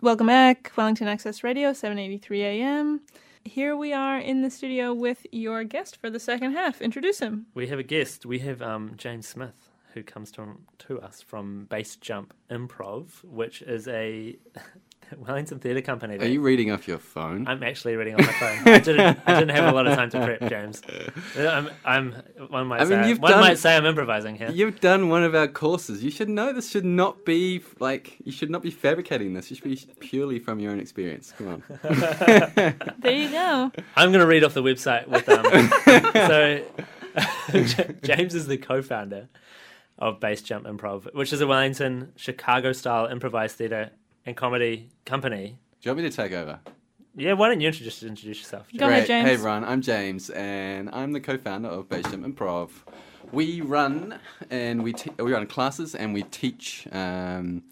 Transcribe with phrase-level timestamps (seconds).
[0.00, 3.00] Welcome back, Wellington Access Radio, 783 AM.
[3.44, 6.80] Here we are in the studio with your guest for the second half.
[6.80, 7.46] Introduce him.
[7.52, 8.24] We have a guest.
[8.24, 13.60] We have um, James Smith, who comes to, to us from Base Jump Improv, which
[13.62, 14.36] is a
[15.18, 16.18] Wellington Theatre Company.
[16.18, 17.46] Are you reading off your phone?
[17.48, 18.58] I'm actually reading off my phone.
[18.74, 19.18] I didn't.
[19.26, 20.82] I didn't have a lot of time to prep, James.
[21.36, 21.70] I'm.
[21.84, 22.12] I'm
[22.48, 23.08] one might I mean, say.
[23.08, 24.50] you've one done- might say I'm improvising here.
[24.50, 26.02] You've done one of our courses.
[26.02, 29.50] You should know this should not be like you should not be fabricating this.
[29.50, 31.32] You should be purely from your own experience.
[31.36, 31.62] Come on.
[32.98, 33.70] There you go.
[33.96, 35.44] I'm going to read off the website with um.
[36.14, 39.28] so, James is the co-founder
[39.98, 43.90] of Base Jump Improv, which is a Wellington, Chicago-style improvised theatre
[44.28, 45.58] and comedy company.
[45.80, 46.60] Do you want me to take over?
[47.16, 48.68] Yeah, why don't you introduce introduce yourself?
[48.76, 49.26] Go ahead, James.
[49.26, 52.70] Hey everyone, I'm James, and I'm the co-founder of Base Jump Improv.
[53.32, 54.18] We run
[54.50, 57.62] and we te- we run classes and we teach um,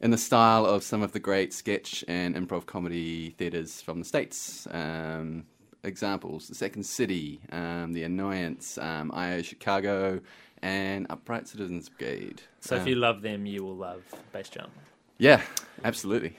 [0.00, 4.04] in the style of some of the great sketch and improv comedy theaters from the
[4.04, 4.68] states.
[4.70, 5.46] Um,
[5.82, 10.20] examples: The Second City, um, The Annoyance, um, IO Chicago,
[10.62, 12.42] and Upright Citizens Brigade.
[12.60, 14.02] So if Um, you love them, you will love
[14.32, 14.70] Base Jump.
[15.24, 15.40] Yeah,
[15.82, 16.36] absolutely.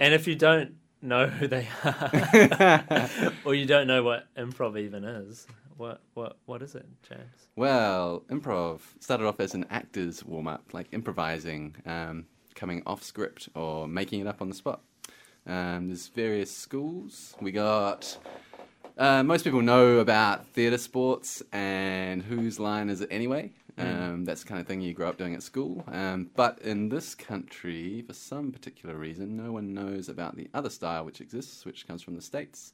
[0.00, 3.10] And if you don't know who they are,
[3.44, 7.48] or you don't know what improv even is, what what what is it, James?
[7.54, 13.50] Well, improv started off as an actor's warm up, like improvising, um, coming off script
[13.54, 14.80] or making it up on the spot.
[15.46, 17.34] Um, there's various schools.
[17.42, 18.16] We got.
[18.96, 23.50] Uh, most people know about theatre sports and whose line is it anyway.
[23.76, 25.84] Um, that's the kind of thing you grow up doing at school.
[25.88, 30.70] Um, but in this country, for some particular reason, no one knows about the other
[30.70, 32.72] style which exists, which comes from the States.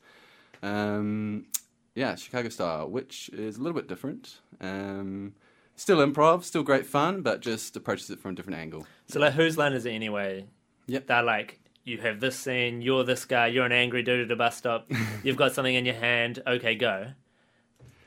[0.63, 1.47] Um,
[1.95, 4.41] yeah, Chicago style, which is a little bit different.
[4.61, 5.35] Um,
[5.77, 8.87] still improv, still great fun, but just approaches it from a different angle.
[9.09, 10.47] So like, whose line is it anyway?
[10.87, 11.07] Yep.
[11.07, 14.37] They're like, you have this scene, you're this guy, you're an angry dude at a
[14.37, 14.91] bus stop,
[15.25, 17.09] you've got something in your hand, okay, go.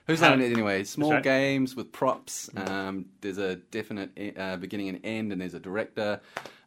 [0.08, 0.84] Who's on it anyway?
[0.84, 1.24] Small right.
[1.24, 2.50] games with props.
[2.58, 6.20] Um, there's a definite uh, beginning and end, and there's a director.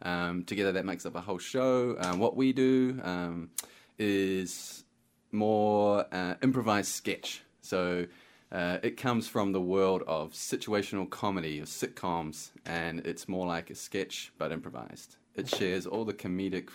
[0.03, 1.97] Um, together, that makes up a whole show.
[2.01, 3.51] Um, what we do um,
[3.99, 4.85] is
[5.33, 7.43] more uh, improvised sketch.
[7.61, 8.07] So
[8.51, 13.69] uh, it comes from the world of situational comedy or sitcoms, and it's more like
[13.69, 15.17] a sketch but improvised.
[15.35, 16.71] It shares all the comedic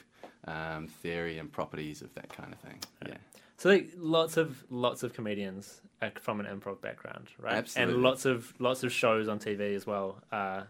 [0.45, 2.79] um, theory and properties of that kind of thing.
[3.07, 3.17] Yeah.
[3.61, 7.53] So like, lots of lots of comedians are from an improv background, right?
[7.53, 7.93] Absolutely.
[7.93, 10.19] And lots of lots of shows on TV as well.
[10.31, 10.63] Uh,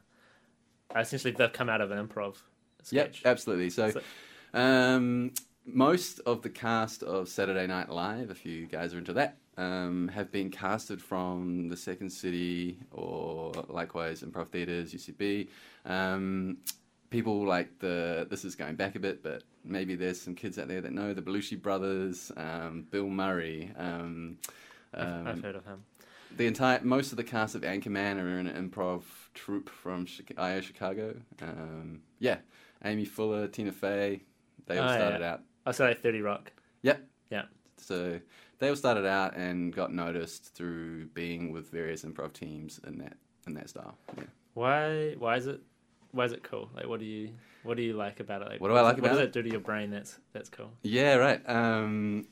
[0.94, 2.36] essentially, they've come out of an improv
[2.90, 3.70] Yep, absolutely.
[3.70, 4.02] So, So-
[4.54, 5.32] um,
[5.66, 10.10] most of the cast of Saturday Night Live, if you guys are into that, um,
[10.10, 15.48] have been casted from the Second City or likewise improv theaters, UCB.
[15.86, 16.58] Um,
[17.12, 20.68] people like the this is going back a bit, but maybe there's some kids out
[20.68, 23.72] there that know the Belushi brothers, um, Bill Murray.
[23.78, 24.38] Um,
[24.96, 25.84] um, I've heard of him.
[26.36, 29.04] the entire most of the cast of Anchorman are in an improv
[29.36, 30.08] troupe from
[30.38, 31.16] IO Chicago.
[31.42, 32.38] Um, yeah,
[32.84, 34.24] Amy Poehler, Tina Fey,
[34.66, 35.34] they all Oh, started yeah.
[35.34, 35.42] out.
[35.66, 36.52] I say like Thirty Rock.
[36.82, 37.08] Yep.
[37.30, 37.44] Yeah.
[37.78, 38.20] So
[38.60, 43.18] they all started out and got noticed through being with various improv teams in that
[43.48, 43.98] in that style.
[44.18, 44.24] Yeah.
[44.54, 45.16] Why?
[45.18, 45.62] Why is it?
[46.12, 46.70] Why is it cool?
[46.76, 47.30] Like, what do you?
[47.64, 48.50] What do you like about it?
[48.50, 49.12] Like, What do I like What about it?
[49.12, 49.30] What does it?
[49.30, 49.92] it do to your brain?
[49.92, 50.72] That's that's cool.
[50.82, 51.42] Yeah, right.
[51.48, 52.26] Um,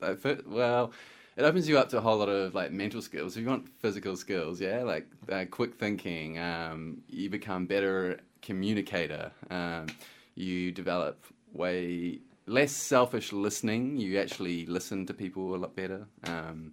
[0.00, 0.92] I fir- well,
[1.36, 3.36] it opens you up to a whole lot of like mental skills.
[3.36, 9.32] If you want physical skills, yeah, like uh, quick thinking, um, you become better communicator.
[9.50, 9.86] Um,
[10.34, 13.96] you develop way less selfish listening.
[13.96, 16.06] You actually listen to people a lot better.
[16.24, 16.72] Um,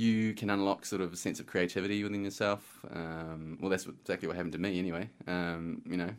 [0.00, 2.80] you can unlock sort of a sense of creativity within yourself.
[2.94, 5.10] Um, well, that's exactly what happened to me, anyway.
[5.26, 6.10] Um, you know,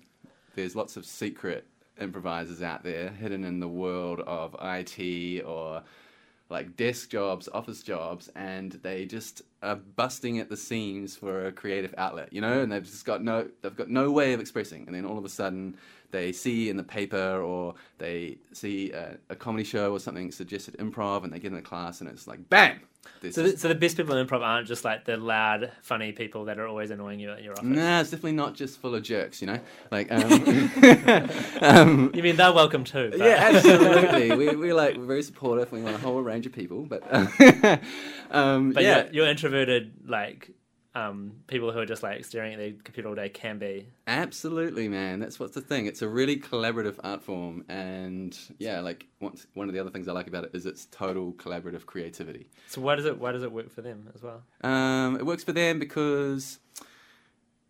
[0.56, 1.66] there's lots of secret
[2.00, 5.82] improvisers out there hidden in the world of IT or
[6.50, 11.52] like desk jobs, office jobs, and they just are busting at the seams for a
[11.52, 14.86] creative outlet, you know, and they've just got no, they've got no way of expressing,
[14.86, 15.76] and then all of a sudden
[16.12, 20.78] they see in the paper or they see a, a comedy show or something suggested
[20.78, 22.82] improv, and they get in the class, and it's like bam.
[23.32, 26.46] So, the, so the best people in improv aren't just like the loud, funny people
[26.46, 27.64] that are always annoying you at your office.
[27.66, 29.60] Nah, it's definitely not just full of jerks, you know.
[29.92, 30.24] Like, um,
[31.62, 33.10] um, You mean they're welcome too?
[33.12, 34.36] But yeah, absolutely.
[34.36, 35.72] we we like we're very supportive.
[35.72, 37.04] We want a whole range of people, but
[38.32, 40.50] um, But yeah, you're, you're introverted, like
[40.94, 43.88] um, people who are just like staring at their computer all day can be.
[44.08, 45.20] absolutely, man.
[45.20, 45.86] That's what's the thing.
[45.86, 50.12] It's a really collaborative art form, and yeah, like one of the other things I
[50.12, 52.50] like about it is its total collaborative creativity.
[52.68, 54.44] So why does it why does it work for them as well?
[54.64, 56.60] Um, it works for them because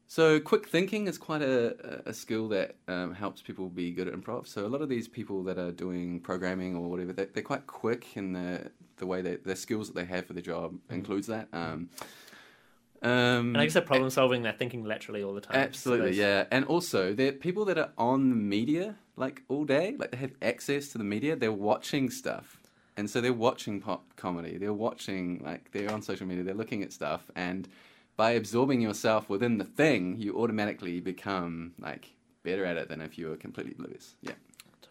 [0.08, 4.14] So quick thinking is quite a, a skill that um, helps people be good at
[4.14, 4.46] improv.
[4.46, 7.66] So a lot of these people that are doing programming or whatever, they, they're quite
[7.66, 11.28] quick in the the way that the skills that they have for the job includes
[11.28, 11.48] that.
[11.54, 11.90] Um,
[13.02, 14.44] um, And I guess they're problem solving.
[14.44, 15.58] They're thinking laterally all the time.
[15.58, 16.46] Absolutely, So yeah.
[16.52, 20.34] And also, they're people that are on the media like all day, like they have
[20.42, 21.36] access to the media.
[21.36, 22.60] They're watching stuff,
[22.98, 24.58] and so they're watching pop comedy.
[24.58, 26.44] They're watching like they're on social media.
[26.44, 27.68] They're looking at stuff, and
[28.18, 32.14] by absorbing yourself within the thing, you automatically become like
[32.44, 34.16] better at it than if you were completely oblivious.
[34.22, 34.34] Yeah,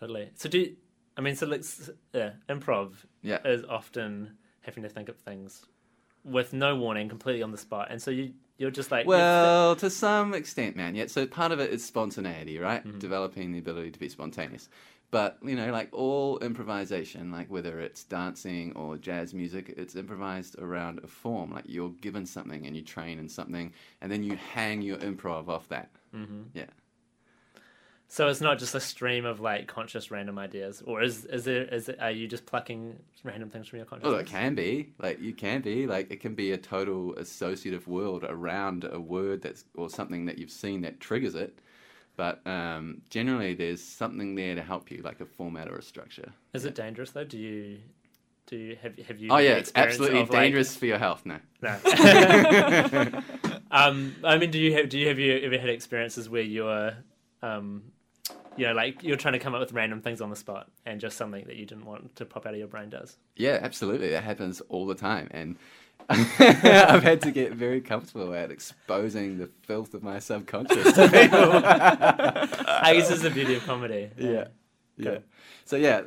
[0.00, 0.30] Totally.
[0.34, 0.74] So do
[1.16, 2.92] I mean so let's yeah, improv
[3.22, 3.38] yeah.
[3.44, 5.64] is often having to think of things
[6.24, 9.88] with no warning, completely on the spot, and so you you're just like Well, to
[9.88, 10.94] some extent, man.
[10.94, 11.06] Yeah.
[11.06, 12.86] So part of it is spontaneity, right?
[12.86, 12.98] Mm-hmm.
[12.98, 14.68] Developing the ability to be spontaneous.
[15.10, 20.58] But you know, like all improvisation, like whether it's dancing or jazz music, it's improvised
[20.58, 21.50] around a form.
[21.52, 25.48] Like you're given something and you train in something, and then you hang your improv
[25.48, 25.90] off that.
[26.14, 26.46] Mhm.
[26.54, 26.66] Yeah.
[28.12, 31.62] So it's not just a stream of like conscious random ideas, or is is there
[31.62, 34.10] is it, are you just plucking random things from your consciousness?
[34.10, 37.86] Well, it can be like you can be like it can be a total associative
[37.86, 41.60] world around a word that's or something that you've seen that triggers it.
[42.16, 46.32] But um, generally, there's something there to help you, like a format or a structure.
[46.52, 47.22] Is it dangerous though?
[47.22, 47.78] Do you
[48.46, 49.28] do you have have you?
[49.30, 51.24] Oh yeah, it's absolutely of, like- dangerous for your health.
[51.24, 51.38] No.
[51.62, 53.22] No.
[53.70, 56.92] um, I mean, do you have do you have you ever had experiences where you're,
[57.40, 57.84] um,
[58.56, 61.00] you know, like you're trying to come up with random things on the spot, and
[61.00, 63.16] just something that you didn't want to pop out of your brain does?
[63.36, 64.10] Yeah, absolutely.
[64.10, 65.56] That happens all the time, and
[66.08, 71.52] I've had to get very comfortable at exposing the filth of my subconscious to people.
[71.64, 74.10] I guess it's the beauty of comedy.
[74.18, 74.48] yeah,
[74.96, 75.10] yeah.
[75.10, 75.22] Okay.
[75.64, 76.02] So yeah,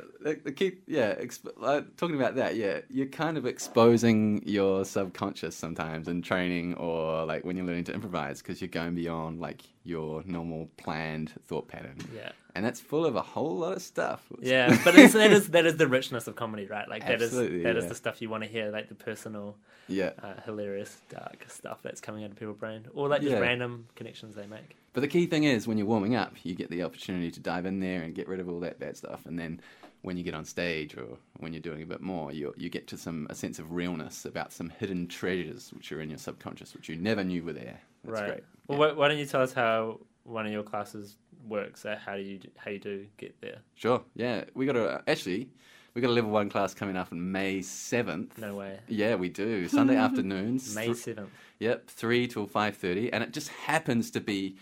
[0.56, 6.08] key, yeah, exp- like, talking about that, yeah, you're kind of exposing your subconscious sometimes
[6.08, 10.22] in training or like when you're learning to improvise because you're going beyond like your
[10.26, 12.32] normal planned thought pattern, Yeah.
[12.54, 14.22] and that's full of a whole lot of stuff.
[14.40, 16.88] Yeah, but it's, that is that is the richness of comedy, right?
[16.88, 17.88] Like that is Absolutely, that is yeah.
[17.90, 19.56] the stuff you want to hear, like the personal,
[19.88, 20.12] yeah.
[20.22, 23.40] uh, hilarious, dark stuff that's coming out of people's brain, or like just Yeah.
[23.40, 24.76] random connections they make.
[24.94, 27.66] But the key thing is when you're warming up, you get the opportunity to dive
[27.66, 29.26] in there and get rid of all that bad stuff.
[29.26, 29.60] And then
[30.04, 32.86] when you get on stage or when you're doing a bit more, you you get
[32.88, 36.74] to some a sense of realness about some hidden treasures which are in your subconscious,
[36.74, 37.80] which you never knew were there.
[38.04, 38.28] That's right.
[38.28, 38.44] great.
[38.68, 41.16] Well, why, why don't you tell us how one of your classes
[41.48, 41.86] works?
[41.86, 43.58] Uh, how do you how you do get there?
[43.74, 44.02] Sure.
[44.14, 45.48] Yeah, we got a actually
[45.94, 48.36] we got a level one class coming up on May seventh.
[48.36, 48.80] No way.
[48.88, 50.74] Yeah, we do Sunday afternoons.
[50.74, 51.30] May seventh.
[51.60, 54.56] Yep, three till five thirty, and it just happens to be.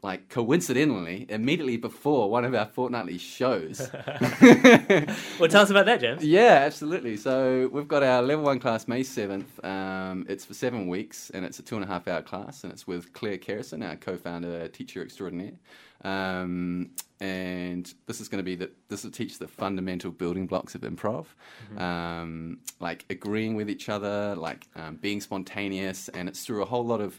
[0.00, 3.90] Like coincidentally, immediately before one of our fortnightly shows,
[5.40, 6.24] Well, tell us about that, James.
[6.24, 7.16] Yeah, absolutely.
[7.16, 9.62] So we've got our level one class May seventh.
[9.64, 12.72] Um, it's for seven weeks, and it's a two and a half hour class, and
[12.72, 15.54] it's with Claire Kerrison, our co-founder, teacher extraordinaire.
[16.04, 16.90] Um,
[17.20, 20.82] and this is going to be the this will teach the fundamental building blocks of
[20.82, 21.26] improv,
[21.76, 26.86] um, like agreeing with each other, like um, being spontaneous, and it's through a whole
[26.86, 27.18] lot of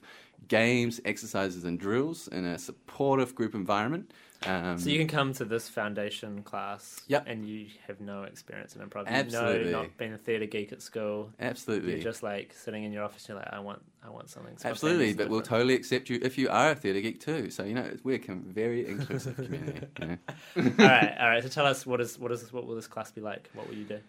[0.50, 4.12] games, exercises, and drills in a supportive group environment.
[4.46, 7.26] Um, So you can come to this foundation class, Yep.
[7.28, 9.06] and you have no experience in improv.
[9.08, 9.66] Absolutely.
[9.66, 11.32] You know, not being a theatre geek at school.
[11.40, 11.94] absolutely.
[11.94, 13.28] You're just like sitting in your office.
[13.28, 14.56] You're like, I want, I want something.
[14.64, 17.50] Absolutely, but and we'll totally accept you if you are a theatre geek too.
[17.50, 19.88] So you know we're a very inclusive community.
[20.02, 20.18] You know?
[20.58, 21.44] all right, all right.
[21.44, 23.50] So tell us what is what is what will this class be like?
[23.54, 24.00] What will you do?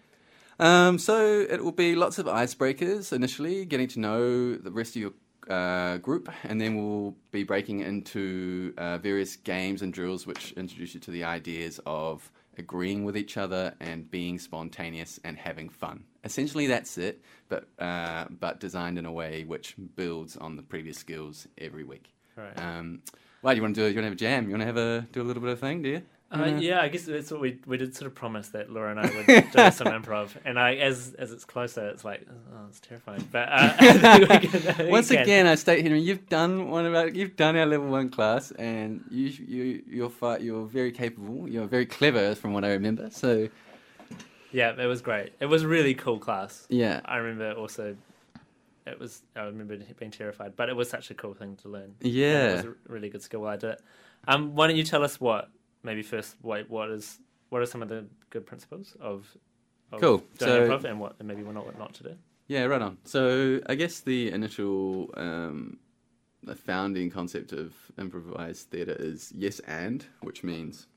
[0.60, 5.02] Um, so it will be lots of icebreakers initially, getting to know the rest of
[5.02, 5.12] your
[5.50, 10.94] uh, group, and then we'll be breaking into uh, various games and drills which introduce
[10.94, 16.04] you to the ideas of agreeing with each other and being spontaneous and having fun.
[16.24, 20.98] Essentially, that's it, but uh, but designed in a way which builds on the previous
[20.98, 22.12] skills every week.
[22.36, 22.56] Right.
[22.58, 23.02] Um,
[23.42, 23.86] well, you want to do?
[23.88, 24.44] You want to have a jam?
[24.44, 25.82] You want to have a do a little bit of thing?
[25.82, 26.02] Do you?
[26.32, 29.00] Uh, yeah, I guess that's what we we did sort of promise that Laura and
[29.00, 32.78] I would do some improv, and I as as it's closer, it's like oh, it's
[32.78, 33.26] terrifying.
[33.32, 36.28] But uh, I think we can- I think we Once again, I state, Henry, you've
[36.28, 40.38] done one of our, you've done our level one class, and you you you're fi-
[40.38, 41.48] you're very capable.
[41.48, 43.10] You're very clever, from what I remember.
[43.10, 43.48] So
[44.52, 45.32] yeah, it was great.
[45.40, 46.66] It was a really cool class.
[46.68, 47.96] yeah, I remember also,
[48.86, 51.94] it was I remember being terrified, but it was such a cool thing to learn.
[52.00, 52.50] yeah.
[52.50, 53.80] it was a really good skill while I did it.
[54.28, 55.48] Um, why don't you tell us what
[55.82, 56.36] maybe first?
[56.42, 57.18] What what is
[57.48, 59.26] what are some of the good principles of,
[59.92, 60.22] of Cool.
[60.38, 62.14] So- improv and what and maybe what not what not to do?
[62.48, 62.98] Yeah, right on.
[63.04, 65.78] So I guess the initial, um,
[66.42, 70.88] the founding concept of improvised theatre is yes and, which means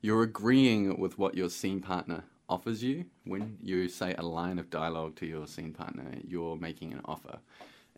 [0.00, 4.70] you're agreeing with what your scene partner offers you when you say a line of
[4.70, 6.06] dialogue to your scene partner.
[6.26, 7.38] You're making an offer,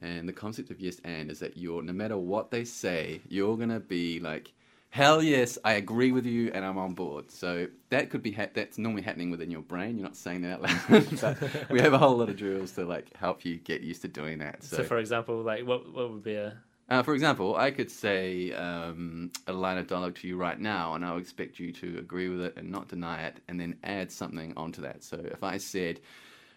[0.01, 3.57] And the concept of yes and is that you're no matter what they say, you're
[3.57, 4.53] gonna be like,
[4.91, 7.31] hell yes, I agree with you and I'm on board.
[7.31, 9.97] So that could be ha- that's normally happening within your brain.
[9.97, 12.85] You're not saying that out loud, but we have a whole lot of drills to
[12.85, 14.63] like help you get used to doing that.
[14.65, 16.57] So, for example, like what what would be a
[16.91, 20.95] uh, for example, I could say um, a line of dialogue to you right now,
[20.95, 24.11] and I'll expect you to agree with it and not deny it, and then add
[24.11, 25.05] something onto that.
[25.05, 26.01] So if I said,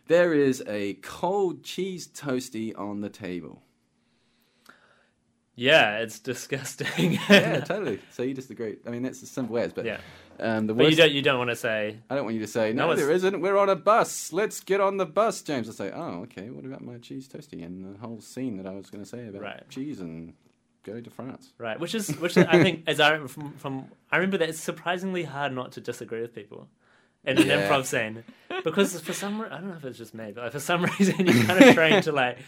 [0.07, 3.61] There is a cold cheese toasty on the table.
[5.61, 7.19] Yeah, it's disgusting.
[7.29, 7.99] Yeah, totally.
[8.09, 8.77] So you just agree.
[8.85, 9.99] I mean, that's the simple as, but yeah.
[10.39, 12.47] um, the But you don't you don't want to say I don't want you to
[12.47, 13.39] say, No, no, there isn't.
[13.41, 14.33] We're on a bus.
[14.33, 15.69] Let's get on the bus, James.
[15.69, 16.49] I say, oh, okay.
[16.49, 19.27] What about my cheese toasty and the whole scene that I was going to say
[19.27, 19.69] about Right.
[19.69, 20.33] cheese and
[20.83, 21.53] going to France?
[21.59, 24.59] right, which is which is, I think as I from, from I remember that it's
[24.59, 26.67] surprisingly hard not to disagree with people
[27.23, 27.69] in an Yeah.
[27.69, 28.23] improv scene
[28.63, 31.43] because for some I don't know if it's just me, but for some reason you're
[31.43, 32.39] kind of trained to like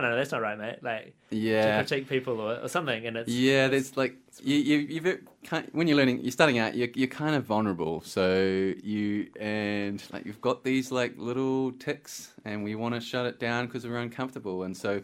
[0.00, 1.76] no that's not right mate like Yeah.
[1.78, 5.68] to critique people or, or something and it's Yeah, there's like you you you've kind
[5.72, 8.00] when you're learning, you're starting out, you're you're kind of vulnerable.
[8.00, 13.26] So you and like you've got these like little ticks, and we want to shut
[13.26, 14.62] it down because we're uncomfortable.
[14.66, 15.02] And so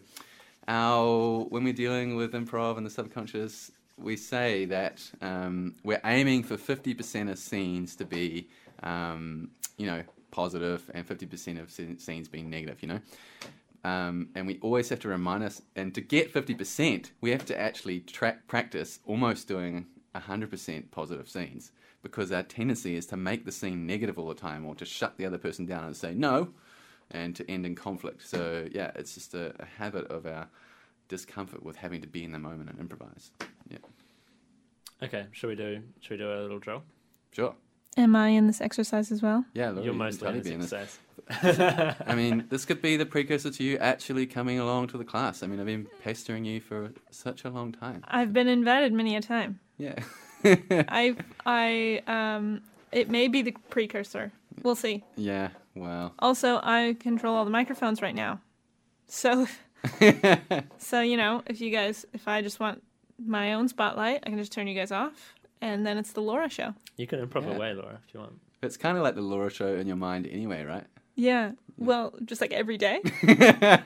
[0.67, 6.43] our when we're dealing with improv and the subconscious, we say that um, we're aiming
[6.45, 8.49] for fifty percent of scenes to be
[8.83, 12.79] um, you know positive and fifty percent of scenes being negative.
[12.83, 13.01] You know.
[13.85, 17.59] Um, and we always have to remind us, and to get 50%, we have to
[17.59, 23.53] actually track practice almost doing 100% positive scenes because our tendency is to make the
[23.53, 26.49] scene negative all the time or to shut the other person down and say no
[27.11, 28.27] and to end in conflict.
[28.27, 30.49] So, yeah, it's just a, a habit of our
[31.09, 33.31] discomfort with having to be in the moment and improvise.
[33.71, 33.79] Yeah,
[35.03, 36.83] okay should we do should we do a little drill
[37.33, 37.55] sure.
[37.99, 39.45] Am I in this exercise as well?
[39.55, 40.99] Yeah, Laurie, you're you can mostly totally in be this this.
[41.29, 45.05] exercise I mean, this could be the precursor to you actually coming along to the
[45.05, 45.43] class.
[45.43, 48.03] I mean, I've been pestering you for such a long time.
[48.09, 49.61] I've been invited many a time.
[49.77, 49.99] Yeah.
[50.45, 52.63] I I um
[52.93, 54.33] it may be the precursor.
[54.63, 55.05] We'll see.
[55.17, 56.15] yeah, well.
[56.19, 58.41] Also, I control all the microphones right now.
[59.07, 59.47] So
[60.79, 62.83] so you know, if you guys if I just want
[63.19, 66.49] my own spotlight, I can just turn you guys off and then it's the Laura
[66.49, 66.75] show.
[66.97, 67.55] you can improv Yeah.
[67.57, 70.27] away Laura if you want It's kind of like the Laura show in your mind
[70.27, 70.85] anyway, right?
[71.15, 71.53] Yeah.
[71.77, 73.01] Well, just like every day.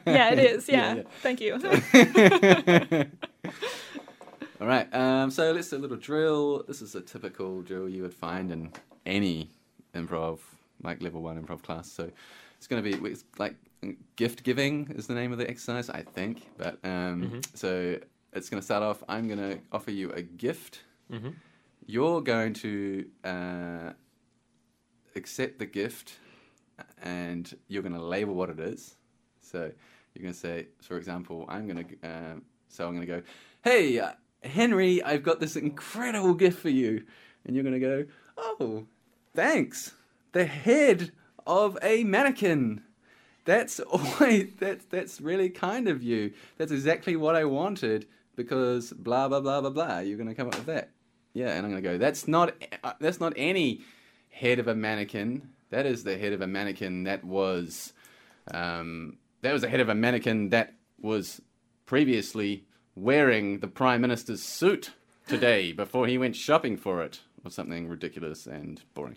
[0.06, 0.68] Yeah, it is.
[0.68, 0.94] Yeah.
[0.96, 1.02] yeah.
[1.22, 1.52] Thank you.
[4.60, 6.62] All right, um, so let's do a little drill.
[6.68, 8.70] This is a typical drill you would find in
[9.04, 9.50] any
[9.94, 10.38] improv,
[10.82, 11.90] like level one improv class.
[11.90, 12.10] So
[12.58, 13.56] it's going to be it's like
[14.14, 16.46] gift giving is the name of the exercise, I think.
[16.58, 17.98] But um, so
[18.32, 19.02] it's going to start off.
[19.08, 20.80] I'm going to offer you a gift.
[21.10, 21.30] mm-hmm.
[21.86, 23.92] You're going to uh,
[25.16, 26.18] accept the gift,
[27.02, 28.96] and you're going to label what it is.
[29.40, 29.70] So
[30.14, 32.08] you're going to say, for example, I'm going to.
[32.08, 32.34] Uh,
[32.68, 33.22] so I'm going to go,
[33.62, 33.98] hey.
[33.98, 34.12] Uh,
[34.44, 37.04] Henry, I've got this incredible gift for you.
[37.44, 38.04] And you're going to go,
[38.36, 38.86] oh,
[39.34, 39.92] thanks.
[40.32, 41.12] The head
[41.46, 42.82] of a mannequin.
[43.44, 46.32] That's always, that's, that's really kind of you.
[46.58, 49.98] That's exactly what I wanted because blah, blah, blah, blah, blah.
[49.98, 50.90] You're going to come up with that.
[51.34, 53.80] Yeah, and I'm going to go, that's not, uh, that's not any
[54.30, 55.48] head of a mannequin.
[55.70, 57.92] That is the head of a mannequin that was,
[58.52, 61.40] um, that was the head of a mannequin that was
[61.86, 64.90] previously wearing the prime minister's suit
[65.26, 69.16] today before he went shopping for it, or something ridiculous and boring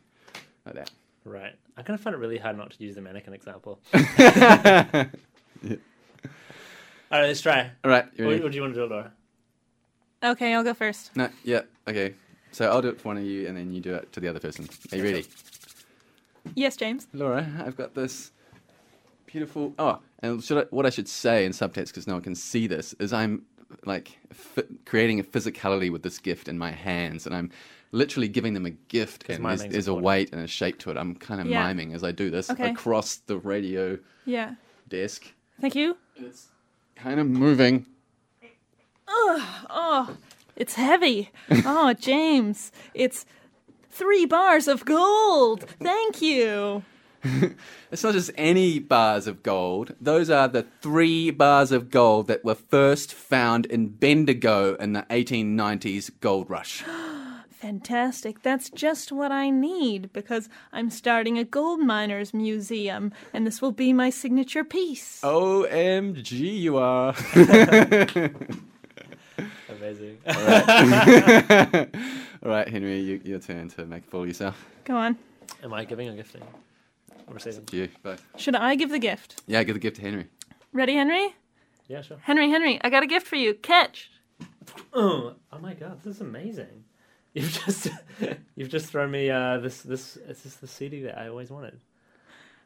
[0.65, 0.91] like that.
[1.25, 3.99] right I kind of find it really hard not to use the mannequin example all
[4.01, 5.09] right
[7.11, 9.11] let's try All right, you what, what do you want to do Laura
[10.23, 11.15] okay, I'll go first.
[11.15, 12.13] No, yeah, okay.
[12.51, 14.27] So I'll do it for one of you, and then you do it to the
[14.27, 14.67] other person.
[14.91, 15.25] Are you ready?
[16.55, 17.07] Yes, James.
[17.13, 18.31] Laura, I've got this
[19.25, 19.73] beautiful.
[19.77, 22.67] Oh, and should I, what I should say in subtext, because no one can see
[22.67, 23.43] this, is I'm
[23.85, 27.51] like fi- creating a physicality with this gift in my hands, and I'm
[27.91, 30.97] literally giving them a gift, and there's, there's a weight and a shape to it.
[30.97, 31.65] I'm kind of Yeah.
[31.67, 32.69] miming as I do this Okay.
[32.71, 34.55] across the radio Yeah.
[34.87, 35.25] desk.
[35.59, 35.97] Thank you.
[36.15, 36.47] It's
[36.95, 37.85] kind of moving.
[39.07, 40.15] Oh,
[40.55, 41.31] it's heavy.
[41.65, 43.25] Oh, James, it's
[43.89, 45.69] three bars of gold.
[45.81, 46.83] Thank you.
[47.91, 49.95] It's not just any bars of gold.
[50.01, 55.03] Those are the three bars of gold that were first found in Bendigo in the
[55.03, 56.83] 1890s gold rush.
[57.49, 58.41] Fantastic.
[58.41, 63.71] That's just what I need because I'm starting a gold miners museum and this will
[63.71, 65.21] be my signature piece.
[65.21, 67.15] OMG, you are.
[69.85, 70.17] amazing
[72.43, 74.65] All right, Henry, you, your turn to make a fool of yourself.
[74.83, 75.17] Go on.
[75.63, 76.41] am I giving or gifting
[77.27, 78.23] or receiving To you, both.
[78.37, 79.41] Should I give the gift?
[79.47, 80.27] Yeah, give the gift to Henry.
[80.73, 81.35] Ready, Henry?
[81.87, 82.17] Yeah, sure.
[82.21, 83.53] Henry, Henry, I got a gift for you.
[83.53, 84.11] Catch.
[84.93, 86.83] Oh, oh my god, this is amazing.
[87.33, 87.87] You've just
[88.55, 91.79] you've just thrown me uh, this this this is the CD that I always wanted.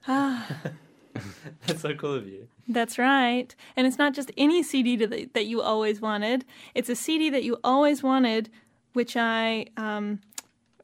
[0.07, 0.47] Ah,
[1.67, 2.47] That's so cool of you.
[2.67, 3.55] that's right.
[3.75, 6.45] And it's not just any CD to the, that you always wanted.
[6.75, 8.49] It's a CD that you always wanted,
[8.93, 10.19] which I um,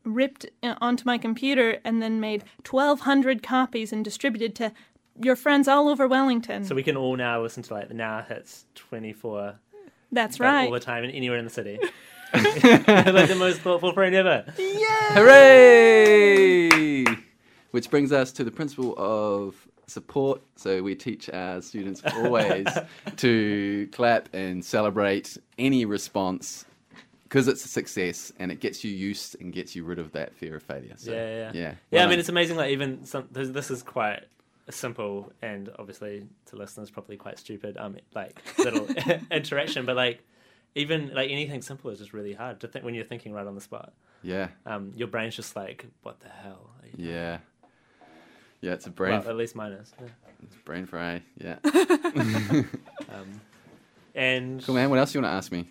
[0.03, 4.71] ripped uh, onto my computer and then made 1,200 copies and distributed to
[5.21, 6.65] your friends all over Wellington.
[6.65, 9.55] So we can all now listen to like the Now Hits twenty four
[10.11, 10.65] that's like, right.
[10.65, 11.79] all the time and anywhere in the city.
[12.33, 12.43] like
[13.29, 14.43] the most thoughtful friend ever.
[15.75, 17.05] Hooray!
[17.71, 20.41] Which brings us to the principle of support.
[20.55, 22.67] So we teach our students always
[23.17, 26.65] to clap and celebrate any response
[27.23, 30.35] because it's a success and it gets you used and gets you rid of that
[30.35, 30.93] fear of failure.
[30.97, 31.51] So, Yeah, yeah, yeah.
[31.53, 32.19] Yeah, Well I mean done.
[32.19, 32.57] it's amazing.
[32.57, 34.23] Like even some this, this is quite
[34.69, 37.77] simple and obviously to listeners probably quite stupid.
[37.77, 38.87] Um, like little
[39.31, 40.23] interaction, but like
[40.75, 43.55] even like anything simple is just really hard to think when you're thinking right on
[43.55, 43.93] the spot.
[44.23, 46.69] yeah, Um, your brain's just like, what the hell?
[46.81, 46.93] are you
[48.65, 48.73] yeah, yeah.
[48.75, 49.93] It's a brain, Well, at least mine is.
[49.99, 50.07] Yeah.
[50.43, 51.21] it's brain fry.
[51.37, 51.57] Yeah.
[53.13, 53.39] Um,
[54.15, 54.89] and cool, man.
[54.89, 55.69] What else do you want to ask me?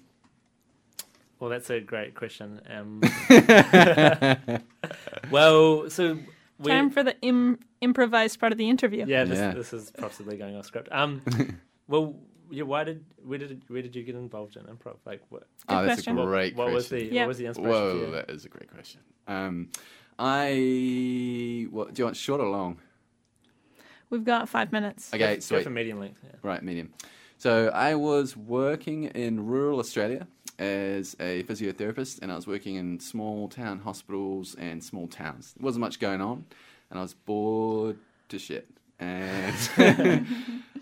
[1.40, 2.60] well, that's a great question.
[2.70, 3.02] Um,
[5.30, 6.18] well, so
[6.58, 9.04] we, Time for the Im- improvised part of the interview.
[9.06, 9.52] yeah, this, Yeah.
[9.52, 10.88] this is possibly going off script.
[10.90, 11.20] Um,
[11.88, 12.14] well,
[12.50, 14.96] yeah, why did where did where did you get involved in improv?
[15.04, 16.16] Like, what oh, that's question.
[16.16, 17.08] a what, great what was question.
[17.08, 17.22] the Yeah.
[17.22, 17.72] what was the inspiration?
[17.72, 18.12] Whoa, for you?
[18.12, 19.00] that is a great question.
[19.26, 19.68] Um,
[20.18, 22.78] I what do you want short or long?
[24.14, 25.12] We've got five minutes.
[25.12, 25.64] Okay, Go sweet.
[25.64, 26.21] for medium length.
[26.23, 26.30] Yeah.
[26.42, 26.92] Right, medium.
[27.37, 33.00] So I was working in rural Australia as a physiotherapist, and I was working in
[33.00, 35.52] small town hospitals and small towns.
[35.54, 36.44] There wasn't much going on,
[36.90, 38.68] and I was bored to shit.
[39.00, 39.56] And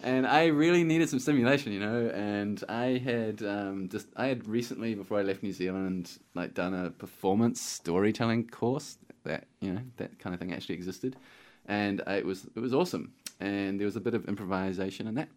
[0.03, 2.11] and I really needed some stimulation, you know.
[2.15, 6.75] And I had um, just I had recently, before I left New Zealand, like done
[6.75, 11.17] a performance storytelling course that you know that kind of thing actually existed,
[11.67, 13.15] and I, it was it was awesome.
[13.43, 15.29] And there was a bit of improvisation in that.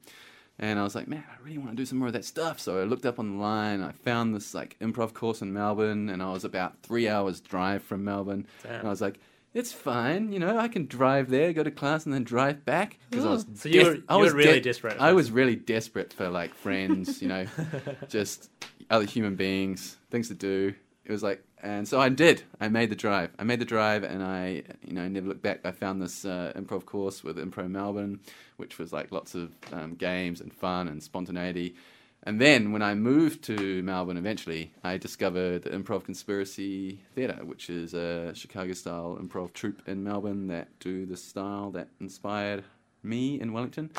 [0.57, 2.59] And I was like, man, I really want to do some more of that stuff.
[2.61, 3.81] So I looked up online.
[3.83, 7.83] I found this like improv course in Melbourne, and I was about three hours drive
[7.83, 8.47] from Melbourne.
[8.63, 8.75] Damn.
[8.79, 9.19] And I was like,
[9.53, 12.99] it's fine, you know, I can drive there, go to class, and then drive back
[13.09, 15.55] because I was So you were- I you were was really desperate I was really
[15.55, 17.45] desperate for like friends, you know,
[18.09, 18.49] just
[18.89, 20.73] other human beings, things to do.
[21.05, 22.43] It was like, and so I did.
[22.61, 23.31] I made the drive.
[23.39, 25.61] I made the drive, and I, you know, never looked back.
[25.65, 28.19] I found this uh, improv course with Impro Melbourne,
[28.57, 31.75] which was like lots of um, games and fun and spontaneity.
[32.21, 37.69] And then when I moved to Melbourne eventually, I discovered the Improv Conspiracy Theatre, which
[37.69, 42.63] is a Chicago style improv troupe in Melbourne that do the style that inspired
[43.01, 43.89] me in Wellington.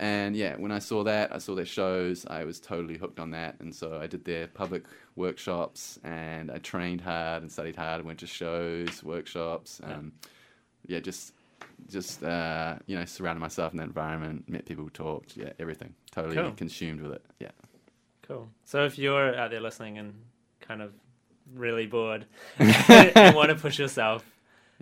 [0.00, 3.30] And yeah, when I saw that, I saw their shows, I was totally hooked on
[3.30, 3.56] that.
[3.60, 8.06] And so I did their public workshops and I trained hard and studied hard, and
[8.06, 9.80] went to shows, workshops.
[9.84, 10.12] Um,
[10.86, 11.32] yeah, just
[11.88, 15.94] just uh, you know, surrounded myself in that environment, met people, talked, yeah, everything.
[16.10, 16.52] Totally Cool.
[16.52, 17.24] consumed with it.
[17.40, 17.50] Yeah.
[18.22, 18.48] Cool.
[18.64, 20.14] So if you're out there listening and
[20.60, 20.92] kind of
[21.54, 22.26] really bored
[22.58, 24.24] and want to push yourself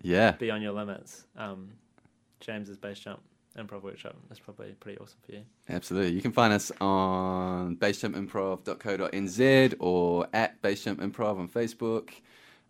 [0.02, 0.32] Yeah.
[0.32, 1.70] beyond your limits, um,
[2.40, 3.20] James's base jump
[3.58, 5.42] improv workshop That's probably pretty awesome for you.
[5.68, 6.12] Absolutely.
[6.12, 12.10] You can find us on basejumpimprov.co.nz or at Basejump Improv on Facebook.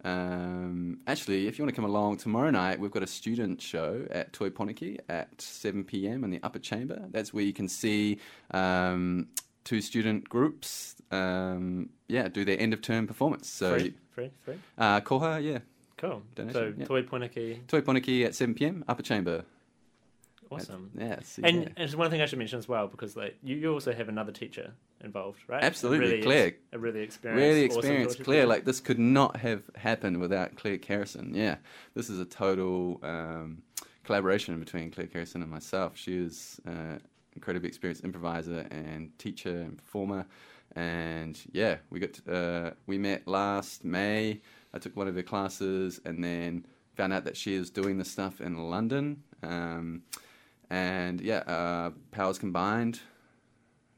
[0.05, 4.05] Um, actually, if you want to come along tomorrow night, we've got a student show
[4.11, 6.25] at Toi Pōneke at 7 p.m.
[6.25, 7.01] in the upper chamber.
[7.11, 8.19] That's where you can see
[8.51, 9.29] um,
[9.65, 13.49] two student groups, um, yeah, do their end of term performance.
[13.49, 14.55] So, free, free, free.
[14.77, 15.59] uh, koha, yeah,
[15.97, 16.23] Cool.
[16.35, 16.85] Donation, so yeah.
[16.85, 18.85] Toi Pōneke, Toi Pōneke at 7 p.m.
[18.89, 19.45] upper chamber.
[20.55, 20.91] Awesome.
[20.99, 23.93] Yeah, And, and one thing I should mention as well, because like you, you also
[23.93, 25.63] have another teacher involved, right?
[25.63, 26.53] Absolutely, a really Claire.
[26.73, 28.47] a really experienced, really experienced torture Claire.
[28.47, 31.35] Like this could not have happened without Claire Carrison.
[31.35, 31.57] Yeah,
[31.95, 33.63] this is a total um,
[34.05, 35.97] collaboration between Claire Carrison and myself.
[35.97, 36.99] She is uh,
[37.35, 40.27] incredibly experienced improviser and teacher and performer.
[40.75, 44.41] And yeah, we got to, uh, we met last May.
[44.73, 48.11] I took one of her classes and then found out that she is doing this
[48.11, 49.23] stuff in London.
[49.43, 50.03] Um,
[50.73, 52.99] and yeah, uh, powers combined.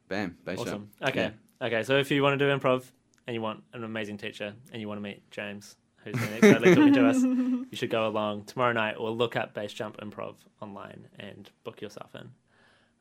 [0.09, 0.67] Bam, base shot.
[0.69, 0.91] awesome.
[1.03, 1.67] Okay, Yeah.
[1.67, 1.83] okay.
[1.85, 2.85] So if you want to do improv
[3.27, 6.75] and you want an amazing teacher and you want to meet James, who's been excitedly
[6.75, 10.35] talking to us, you should go along tomorrow night or look up Base Jump Improv
[10.61, 12.29] online and book yourself in.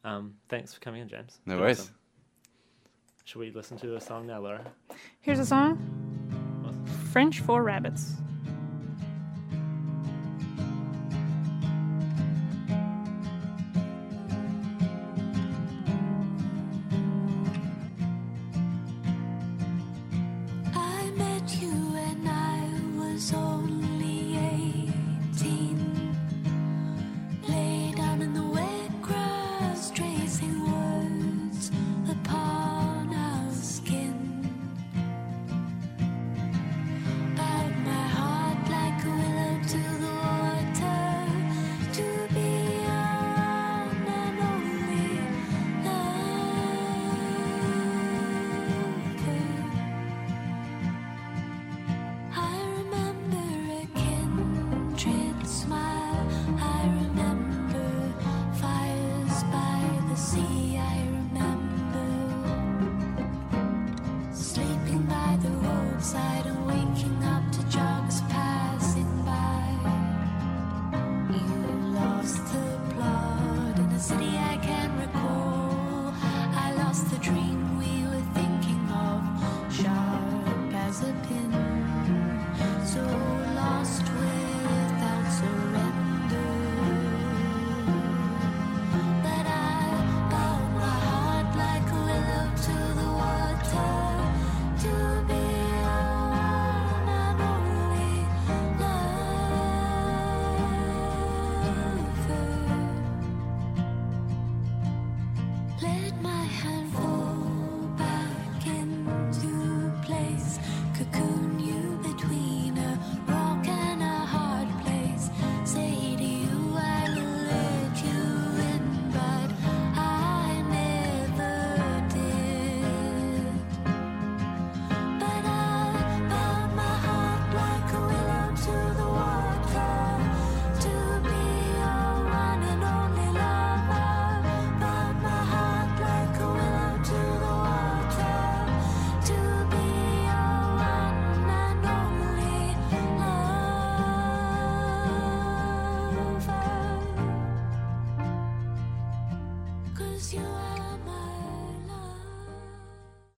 [0.06, 1.40] Um, thanks for coming in, James.
[1.46, 1.80] No Been worries.
[1.82, 1.96] awesome.
[3.26, 4.66] Should we listen to a song now, Laura?
[5.22, 5.80] Here's a song
[7.12, 8.14] French for Rabbits.